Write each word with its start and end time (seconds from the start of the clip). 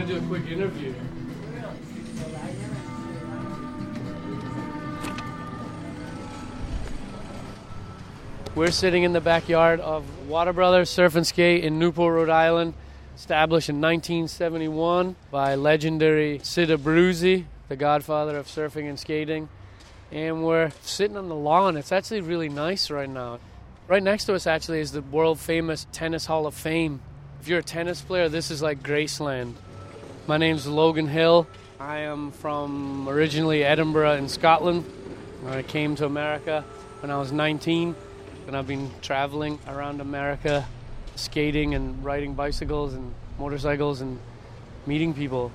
gonna 0.00 0.18
do 0.18 0.24
a 0.24 0.28
quick 0.28 0.46
interview. 0.50 0.94
We're 8.54 8.70
sitting 8.70 9.02
in 9.02 9.12
the 9.12 9.20
backyard 9.20 9.80
of 9.80 10.04
Water 10.26 10.52
Brothers 10.52 10.90
Surf 10.90 11.16
and 11.16 11.26
Skate 11.26 11.64
in 11.64 11.78
Newport, 11.78 12.14
Rhode 12.14 12.30
Island, 12.30 12.74
established 13.14 13.68
in 13.68 13.80
1971 13.80 15.16
by 15.30 15.54
legendary 15.54 16.40
Sid 16.42 16.70
Abruzzi, 16.70 17.44
the 17.68 17.76
godfather 17.76 18.38
of 18.38 18.46
surfing 18.46 18.88
and 18.88 18.98
skating. 18.98 19.48
And 20.10 20.44
we're 20.44 20.72
sitting 20.82 21.16
on 21.16 21.28
the 21.28 21.34
lawn. 21.34 21.76
It's 21.76 21.92
actually 21.92 22.22
really 22.22 22.48
nice 22.48 22.90
right 22.90 23.08
now. 23.08 23.38
Right 23.86 24.02
next 24.02 24.24
to 24.24 24.34
us, 24.34 24.46
actually, 24.46 24.80
is 24.80 24.92
the 24.92 25.02
world 25.02 25.38
famous 25.38 25.86
Tennis 25.92 26.26
Hall 26.26 26.46
of 26.46 26.54
Fame. 26.54 27.00
If 27.40 27.48
you're 27.48 27.60
a 27.60 27.62
tennis 27.62 28.00
player, 28.00 28.28
this 28.28 28.50
is 28.50 28.62
like 28.62 28.82
Graceland. 28.82 29.54
My 30.30 30.36
name's 30.36 30.64
Logan 30.64 31.08
Hill. 31.08 31.48
I 31.80 32.02
am 32.02 32.30
from 32.30 33.08
originally 33.08 33.64
Edinburgh 33.64 34.12
in 34.12 34.28
Scotland. 34.28 34.84
I 35.48 35.62
came 35.62 35.96
to 35.96 36.06
America 36.06 36.64
when 37.00 37.10
I 37.10 37.18
was 37.18 37.32
19 37.32 37.96
and 38.46 38.56
I've 38.56 38.68
been 38.68 38.92
traveling 39.02 39.58
around 39.66 40.00
America, 40.00 40.68
skating 41.16 41.74
and 41.74 42.04
riding 42.04 42.34
bicycles 42.34 42.94
and 42.94 43.12
motorcycles 43.40 44.02
and 44.02 44.20
meeting 44.86 45.14
people. 45.14 45.50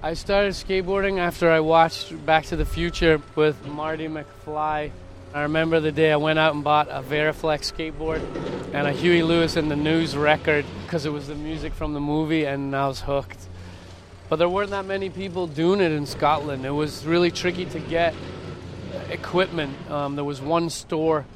I 0.00 0.14
started 0.14 0.52
skateboarding 0.52 1.18
after 1.18 1.50
I 1.50 1.58
watched 1.58 2.24
Back 2.24 2.44
to 2.46 2.56
the 2.56 2.64
Future 2.64 3.20
with 3.34 3.66
Marty 3.66 4.06
McFly. 4.06 4.92
I 5.34 5.42
remember 5.42 5.80
the 5.80 5.90
day 5.90 6.12
I 6.12 6.16
went 6.18 6.38
out 6.38 6.54
and 6.54 6.62
bought 6.62 6.86
a 6.88 7.02
Veriflex 7.02 7.72
skateboard 7.72 8.22
and 8.72 8.86
a 8.86 8.92
Huey 8.92 9.24
Lewis 9.24 9.56
and 9.56 9.68
the 9.68 9.74
News 9.74 10.16
record 10.16 10.66
because 10.84 11.04
it 11.04 11.10
was 11.10 11.26
the 11.26 11.34
music 11.34 11.72
from 11.72 11.94
the 11.94 12.00
movie, 12.00 12.44
and 12.44 12.76
I 12.76 12.86
was 12.86 13.00
hooked. 13.00 13.48
But 14.32 14.38
there 14.38 14.48
weren't 14.48 14.70
that 14.70 14.86
many 14.86 15.10
people 15.10 15.46
doing 15.46 15.82
it 15.82 15.92
in 15.92 16.06
Scotland. 16.06 16.64
It 16.64 16.70
was 16.70 17.04
really 17.04 17.30
tricky 17.30 17.66
to 17.66 17.78
get 17.78 18.14
equipment. 19.10 19.74
Um, 19.90 20.16
there 20.16 20.24
was 20.24 20.40
one 20.40 20.70
store 20.70 21.26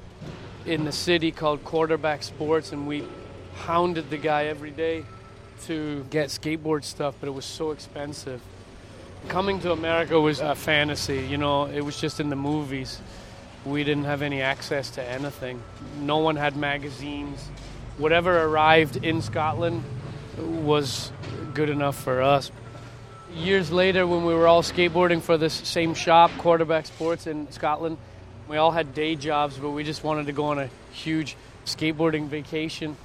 in 0.65 0.87
the 0.87 0.93
city 0.93 1.31
called 1.31 1.63
Quarterback 1.63 2.23
Sports, 2.23 2.73
and 2.73 2.89
we 2.89 3.07
hounded 3.57 4.09
the 4.09 4.17
guy 4.17 4.47
every 4.47 4.71
day 4.71 5.05
to 5.67 6.07
get 6.09 6.31
skateboard 6.31 6.85
stuff, 6.85 7.15
but 7.21 7.27
it 7.27 7.33
was 7.33 7.45
so 7.45 7.71
expensive. 7.71 8.41
Coming 9.29 9.61
to 9.61 9.73
America 9.73 10.19
was 10.19 10.41
a 10.41 10.55
fantasy, 10.55 11.19
you 11.19 11.37
know, 11.37 11.67
it 11.67 11.83
was 11.83 12.01
just 12.01 12.19
in 12.19 12.31
the 12.31 12.35
movies. 12.35 12.99
We 13.67 13.85
didn't 13.85 14.05
have 14.05 14.23
any 14.23 14.41
access 14.41 14.89
to 14.93 15.05
anything. 15.05 15.63
No 16.01 16.17
one 16.17 16.37
had 16.37 16.57
magazines. 16.57 17.47
Whatever 17.99 18.43
arrived 18.45 19.05
in 19.05 19.21
Scotland 19.21 19.85
was 20.39 21.13
good 21.53 21.69
enough 21.69 22.03
for 22.03 22.23
us. 22.23 22.51
Years 23.37 23.71
later, 23.71 24.07
when 24.07 24.25
we 24.25 24.33
were 24.33 24.49
all 24.49 24.63
skateboarding 24.63 25.21
for 25.21 25.37
this 25.37 25.53
same 25.53 25.93
shop, 25.93 26.31
Quarterback 26.39 26.87
Sports 26.87 27.27
in 27.27 27.53
Scotland, 27.53 27.99
we 28.49 28.57
all 28.57 28.71
had 28.71 28.95
day 28.95 29.15
jobs, 29.15 29.59
but 29.59 29.71
we 29.71 29.85
just 29.85 30.03
wanted 30.03 30.27
to 30.27 30.33
go 30.33 30.47
on 30.47 30.59
a 30.59 30.71
huge 30.93 31.37
skateboarding 31.67 32.29
vacation. 32.29 32.97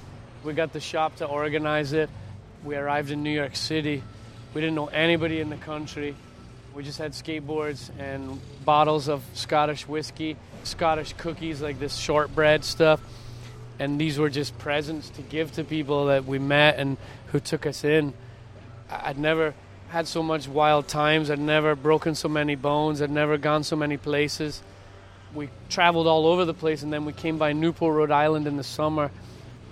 We 0.42 0.54
got 0.54 0.72
the 0.72 0.80
shop 0.80 1.16
to 1.16 1.26
organize 1.26 1.92
it. 1.92 2.08
We 2.64 2.76
arrived 2.76 3.10
in 3.10 3.22
New 3.22 3.30
York 3.30 3.54
City. 3.54 4.02
We 4.54 4.62
didn't 4.62 4.74
know 4.74 4.86
anybody 4.86 5.38
in 5.38 5.50
the 5.50 5.58
country. 5.58 6.16
We 6.74 6.82
just 6.82 6.96
had 6.96 7.12
skateboards 7.12 7.90
and 7.98 8.40
bottles 8.64 9.08
of 9.08 9.22
Scottish 9.34 9.86
whiskey, 9.86 10.38
Scottish 10.64 11.12
cookies, 11.12 11.60
like 11.60 11.78
this 11.78 11.94
shortbread 11.94 12.64
stuff. 12.64 13.02
And 13.78 14.00
these 14.00 14.18
were 14.18 14.30
just 14.30 14.56
presents 14.58 15.10
to 15.10 15.22
give 15.22 15.52
to 15.52 15.64
people 15.64 16.06
that 16.06 16.24
we 16.24 16.38
met 16.38 16.78
and 16.78 16.96
who 17.26 17.38
took 17.38 17.66
us 17.66 17.84
in. 17.84 18.14
I'd 18.90 19.18
never 19.18 19.52
had 19.92 20.08
so 20.08 20.22
much 20.22 20.48
wild 20.48 20.88
times. 20.88 21.30
I'd 21.30 21.38
never 21.38 21.76
broken 21.76 22.14
so 22.14 22.28
many 22.28 22.56
bones. 22.56 23.00
I'd 23.00 23.10
never 23.10 23.38
gone 23.38 23.62
so 23.62 23.76
many 23.76 23.96
places 23.96 24.62
we 25.34 25.48
traveled 25.68 26.06
all 26.06 26.26
over 26.26 26.44
the 26.44 26.54
place, 26.54 26.82
and 26.82 26.92
then 26.92 27.04
we 27.04 27.12
came 27.12 27.38
by 27.38 27.52
Newport, 27.52 27.94
Rhode 27.94 28.10
Island 28.10 28.46
in 28.46 28.56
the 28.56 28.64
summer. 28.64 29.10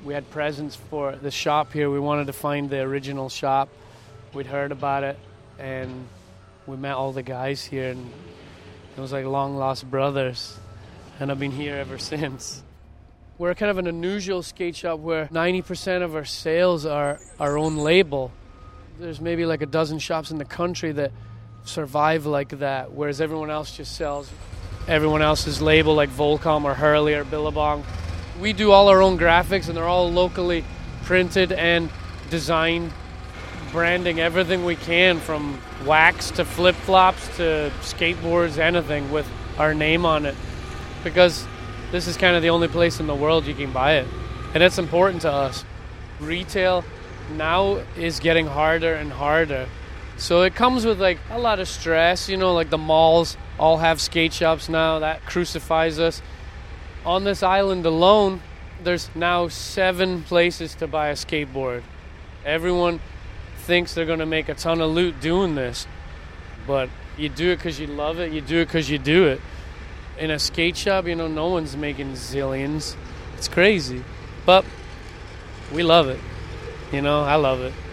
We 0.04 0.14
had 0.14 0.30
presents 0.30 0.76
for 0.76 1.16
the 1.16 1.30
shop 1.30 1.72
here. 1.72 1.90
We 1.90 2.00
wanted 2.00 2.28
to 2.28 2.32
find 2.32 2.70
the 2.70 2.80
original 2.80 3.28
shop. 3.28 3.68
We'd 4.32 4.46
heard 4.46 4.72
about 4.72 5.04
it, 5.04 5.18
and 5.58 6.08
we 6.66 6.76
met 6.76 6.94
all 6.94 7.12
the 7.12 7.22
guys 7.22 7.62
here, 7.62 7.90
and 7.90 8.10
it 8.96 9.00
was 9.00 9.12
like 9.12 9.26
long 9.26 9.56
lost 9.56 9.90
brothers. 9.90 10.56
And 11.18 11.30
I've 11.30 11.38
been 11.38 11.52
here 11.52 11.76
ever 11.76 11.98
since. 11.98 12.62
We're 13.36 13.54
kind 13.54 13.70
of 13.70 13.78
an 13.78 13.86
unusual 13.86 14.42
skate 14.42 14.76
shop 14.76 15.00
where 15.00 15.26
90% 15.26 16.02
of 16.02 16.14
our 16.14 16.26
sales 16.26 16.86
are 16.86 17.20
our 17.38 17.58
own 17.58 17.76
label. 17.76 18.32
There's 19.00 19.20
maybe 19.20 19.46
like 19.46 19.62
a 19.62 19.66
dozen 19.66 19.98
shops 19.98 20.30
in 20.30 20.36
the 20.36 20.44
country 20.44 20.92
that 20.92 21.10
survive 21.64 22.26
like 22.26 22.50
that, 22.58 22.92
whereas 22.92 23.22
everyone 23.22 23.48
else 23.48 23.74
just 23.74 23.96
sells 23.96 24.30
everyone 24.86 25.22
else's 25.22 25.62
label 25.62 25.94
like 25.94 26.10
Volcom 26.10 26.64
or 26.64 26.74
Hurley 26.74 27.14
or 27.14 27.24
Billabong. 27.24 27.82
We 28.38 28.52
do 28.52 28.72
all 28.72 28.88
our 28.88 29.00
own 29.00 29.18
graphics 29.18 29.68
and 29.68 29.76
they're 29.76 29.88
all 29.88 30.12
locally 30.12 30.66
printed 31.04 31.50
and 31.50 31.88
designed, 32.28 32.92
branding 33.72 34.20
everything 34.20 34.66
we 34.66 34.76
can 34.76 35.18
from 35.18 35.58
wax 35.86 36.30
to 36.32 36.44
flip 36.44 36.74
flops 36.74 37.26
to 37.38 37.72
skateboards, 37.80 38.58
anything 38.58 39.10
with 39.10 39.26
our 39.56 39.72
name 39.72 40.04
on 40.04 40.26
it. 40.26 40.34
Because 41.04 41.46
this 41.90 42.06
is 42.06 42.18
kind 42.18 42.36
of 42.36 42.42
the 42.42 42.50
only 42.50 42.68
place 42.68 43.00
in 43.00 43.06
the 43.06 43.14
world 43.14 43.46
you 43.46 43.54
can 43.54 43.72
buy 43.72 43.94
it. 43.94 44.06
And 44.52 44.62
it's 44.62 44.76
important 44.76 45.22
to 45.22 45.32
us. 45.32 45.64
Retail 46.20 46.84
now 47.30 47.82
is 47.96 48.20
getting 48.20 48.46
harder 48.46 48.94
and 48.94 49.12
harder. 49.12 49.68
So 50.16 50.42
it 50.42 50.54
comes 50.54 50.84
with 50.84 51.00
like 51.00 51.18
a 51.30 51.38
lot 51.38 51.60
of 51.60 51.68
stress, 51.68 52.28
you 52.28 52.36
know, 52.36 52.52
like 52.52 52.68
the 52.68 52.78
malls 52.78 53.36
all 53.58 53.78
have 53.78 54.00
skate 54.00 54.32
shops 54.32 54.68
now. 54.68 54.98
That 54.98 55.24
crucifies 55.24 55.98
us. 55.98 56.20
On 57.06 57.24
this 57.24 57.42
island 57.42 57.86
alone, 57.86 58.42
there's 58.84 59.08
now 59.14 59.48
seven 59.48 60.22
places 60.22 60.74
to 60.76 60.86
buy 60.86 61.08
a 61.08 61.14
skateboard. 61.14 61.82
Everyone 62.44 63.00
thinks 63.58 63.94
they're 63.94 64.04
going 64.04 64.18
to 64.18 64.26
make 64.26 64.48
a 64.48 64.54
ton 64.54 64.80
of 64.80 64.90
loot 64.90 65.20
doing 65.20 65.54
this, 65.54 65.86
but 66.66 66.90
you 67.16 67.28
do 67.28 67.52
it 67.52 67.56
because 67.56 67.80
you 67.80 67.86
love 67.86 68.18
it. 68.18 68.32
You 68.32 68.40
do 68.40 68.58
it 68.58 68.66
because 68.66 68.90
you 68.90 68.98
do 68.98 69.26
it. 69.26 69.40
In 70.18 70.30
a 70.30 70.38
skate 70.38 70.76
shop, 70.76 71.06
you 71.06 71.14
know, 71.14 71.28
no 71.28 71.48
one's 71.48 71.76
making 71.76 72.12
zillions. 72.12 72.94
It's 73.36 73.48
crazy, 73.48 74.04
but 74.44 74.64
we 75.72 75.82
love 75.82 76.08
it. 76.08 76.20
You 76.90 77.02
know, 77.02 77.22
I 77.22 77.36
love 77.36 77.60
it. 77.62 77.89